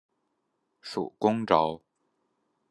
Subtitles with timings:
[0.81, 1.79] 属恭州。